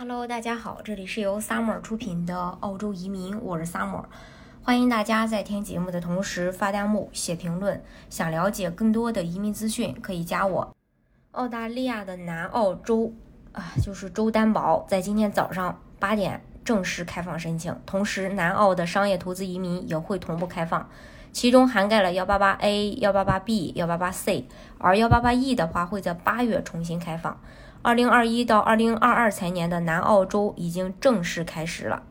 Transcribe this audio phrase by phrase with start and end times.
[0.00, 4.04] Hello，大家好，这里是由 Summer 出品的澳洲移民，我是 Summer，
[4.62, 7.84] 欢迎大家在听节目的同时发弹幕、写评论。
[8.08, 10.74] 想了解更多的移民资讯，可以加我。
[11.32, 13.12] 澳大利亚的南澳州
[13.52, 20.88] 啊，就是州担保，在今天早上八点正式开放申请，同时南澳的商业投资移民也会同步开放，
[21.30, 24.48] 其中涵盖了幺八八 A、幺八八 B、幺八八 C，
[24.78, 27.38] 而幺八八 E 的话会在八月重新开放。
[27.82, 32.02] 二零二一到二零二二财年的南澳洲已经正式开始了。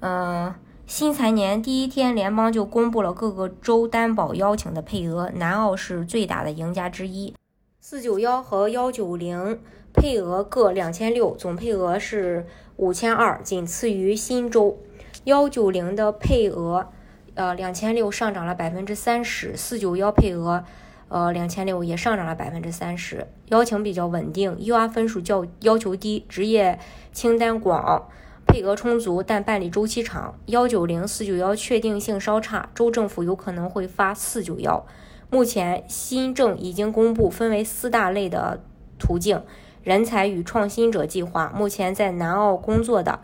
[0.00, 0.52] 嗯，
[0.84, 7.32] 新财年第一天，联邦就公布了各个州担保邀请的配额，南澳是最大的赢家之一。
[7.80, 9.60] 四九幺和幺九零
[9.94, 12.44] 配额各两千六，总配额是
[12.74, 14.76] 五千二，仅次于新州。
[15.22, 16.88] 幺九零的配额，
[17.34, 20.64] 呃，两千六上涨了百分之三十，四九幺配额。
[21.08, 26.78] 呃，两千六也上涨了百分之三十，邀请比较稳定，UR 分数较要求低，职业
[27.12, 28.08] 清单广，
[28.46, 30.34] 配额充足，但办理周期长。
[30.46, 34.84] 幺九零四九幺确定性稍差，州政府有可能会发四九幺。
[35.30, 38.60] 目前新政已经公布，分为四大类的
[38.98, 39.42] 途径：
[39.84, 43.20] 人才与创新者计划，目前在南澳工作的，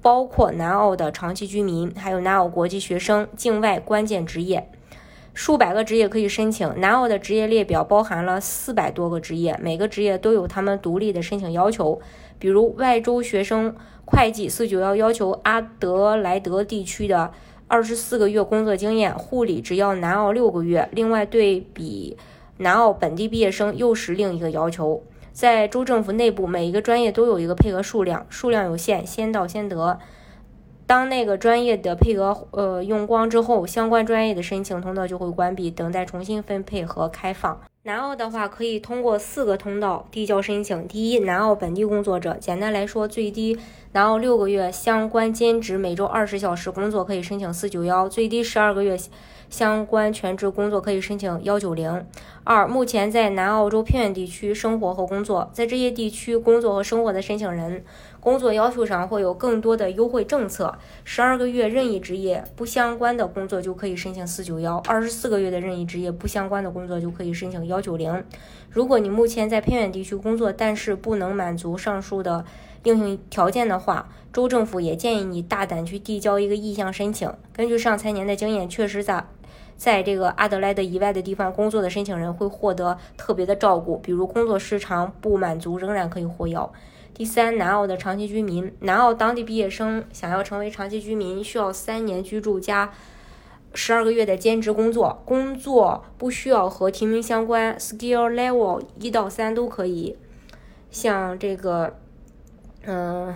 [0.00, 4.70] 包括南澳的长期居民，还有南澳国际学生，境外关键职业。
[5.34, 12.00] 数百个职业可以申请，南澳的职业列表包含了四百多个职业，每个职业都有他们独立的申请要求。
[12.38, 17.32] 比如外州学生会计四九幺要求阿德莱德地区的
[17.66, 20.88] 二十四个月工作经验，护理只要南澳六个月。
[20.92, 22.16] 另外，对比
[22.58, 25.02] 南澳本地毕业生又是另一个要求。
[25.32, 29.98] 在州政府内部，每一个专业都有一个配额数量，数量有限，先到先得。
[30.86, 37.60] 当那个专业的配额呃用光之后，相关专业的申请通道就会关闭，等待重新分配和开放。
[37.86, 40.88] 南澳的话可以通过四个通道递交申请。
[40.88, 43.58] 第一，南澳本地工作者，简单来说，最低
[43.92, 48.96] 南澳六个月相关兼职，每周二十小时工作可以申请四九幺；最低十二个月
[49.50, 52.06] 相关全职工作可以申请幺九零。
[52.42, 57.84] 二，目前在南澳洲偏远地区生活和工作，在这些地区工作和生活的申请人，
[58.18, 60.74] 工作要求上会有更多的优惠政策。
[61.04, 67.73] 十二个月任意职业不相关的工作就可以申请四九幺；二十四个月的任意职业不相关的工作就可以申请幺。
[67.74, 68.24] 幺九零，
[68.70, 72.44] 如果你目前在偏远地区工作，但是不能满足上述的
[72.84, 77.28] 硬性条件的话，州政府也建议你大胆去递交一个意向申请。
[77.52, 79.24] 根据上财年的经验，确实在
[79.76, 86.72] 在这个阿德莱德以外的地方工作的申请人会获得特别的照顾，比如工作时长不满足仍然可以获邀。
[87.12, 92.92] 第三，南澳的长期居民，南澳当地毕业生想要成为长期居民，需要三年居住加。
[93.74, 100.16] 十二个月的兼职工作，工作不需要和提名相关，skill level 一到三都可以。
[100.90, 101.96] 像这个，
[102.86, 103.34] 嗯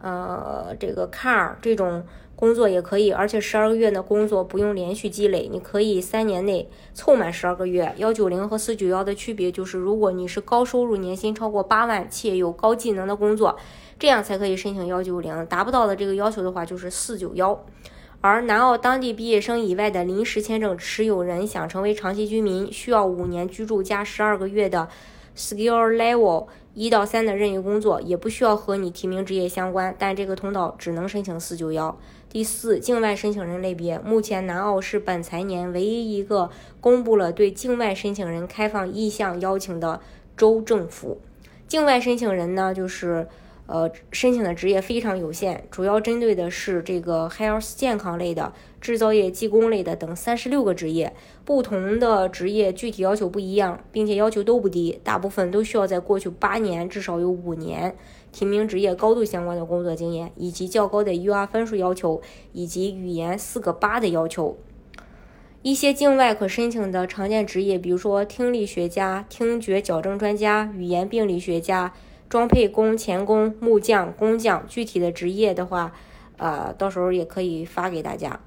[0.00, 2.04] 呃，这个 car 这种
[2.36, 7.92] 工作也可以，而且十二个月的工作不用连续积累，你可以三年内凑满十二个月。
[7.96, 13.56] 幺九零和四九幺的区别就是，如果你是高收入、年薪超过八万且有高技能的工作，
[13.98, 15.44] 这样才可以申请幺九零。
[15.46, 17.64] 达不到的这个要求的话，就是四九幺。
[18.26, 24.88] 而南澳当地毕业生以外的临时签证持有人想成为长期居民，需要五年居住加十二个月的
[25.36, 31.94] skill level 一到三的任意工作，也不需要和你提名职业相关，但这个通道只能申请四九幺。
[32.30, 36.48] 第四，境外申请人类别，目前南澳是本财年唯一一个
[36.80, 40.00] 公布了对境外申请人开放意向邀请的
[40.34, 41.20] 州政府。
[41.68, 43.28] 境外申请人呢，就是。
[43.66, 51.14] 呃，申请的职业非常有限，主要针对的是这个 health 健康类的、制造业、技工类的等三十六个职业。
[51.46, 57.96] 不同的职业具体要求不一样，并且要求都不低，大部分都需要在过去八年至少有五年
[58.32, 62.20] 提名职业高度相关的工作经验，以及较高的 UR 分数要求，
[62.52, 64.58] 以及语言四个八的要求。
[65.62, 71.94] 一些境外可申请的常见职业，比如说听力学家、听觉矫正专家、语言病理学家。
[72.28, 75.92] 装配工、钳工、木匠、工匠，具体的职业的话，
[76.36, 78.40] 呃，到时候也可以发给大家。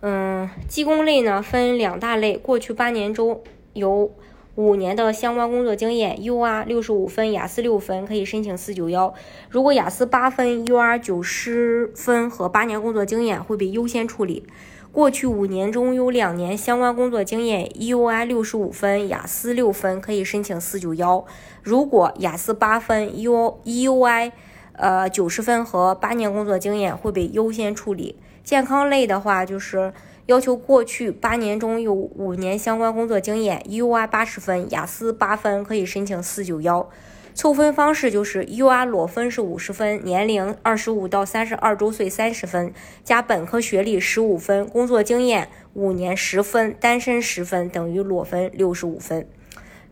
[0.00, 3.42] 嗯，技工类呢分两大类，过去八年中
[3.72, 4.12] 有
[4.54, 9.12] 五年的相关工作经验，UR 六十五分，雅思六分，可以申请四九幺。
[9.48, 14.46] 如果雅思八分，UR 九十分和八年工作经验会被优先处理。
[14.94, 21.26] 过去五年中有两年相关工作经验，EUI 六十五分，雅思六分，可以申请四九幺。
[21.64, 24.30] 如果雅思八分，U EUI
[24.74, 28.16] 呃九十分和八年工作经验会被优先处理。
[28.44, 29.92] 健康类的话，就是
[30.26, 36.88] 要求过去八年中有五年相关工作经验，EUI 八十分，雅思八分，可以申请四九幺。
[37.34, 42.72] 凑分方式就是 UR 裸分是五十分，年龄二十五到三十二周岁三十分，
[43.02, 49.26] 加本科学历十五分，工作经验五年十分，单身十分，等于裸分六十五分。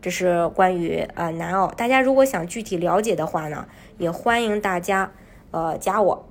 [0.01, 3.67] 这是关于呃南澳，大家如果想具体了解的话呢，
[3.97, 5.11] 也欢迎大家
[5.51, 6.29] 呃加我。